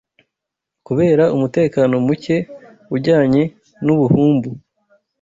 [0.87, 2.37] Kubera umutekano muke
[2.95, 3.43] ujyanye
[3.85, 4.49] n’ubuhumbu